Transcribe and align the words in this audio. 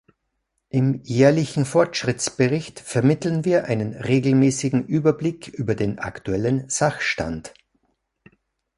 Im 0.71 1.01
jährlichen 1.03 1.63
Fortschrittsbericht 1.63 2.79
vermitteln 2.79 3.45
wir 3.45 3.65
einen 3.65 3.93
regelmäßigen 3.93 4.87
Überblick 4.87 5.47
über 5.49 5.75
den 5.75 5.99
aktuellen 5.99 6.67
Sachstand. 6.69 7.53